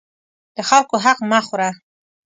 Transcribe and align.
د 0.55 0.57
خلکو 0.69 0.95
حق 1.05 1.17
مه 1.29 1.39
خوره. 1.45 1.69